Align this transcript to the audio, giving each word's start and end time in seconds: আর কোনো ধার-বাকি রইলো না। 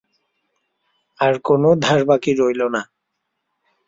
আর 1.19 1.33
কোনো 1.43 1.69
ধার-বাকি 1.81 2.31
রইলো 2.33 2.67
না। 2.69 2.81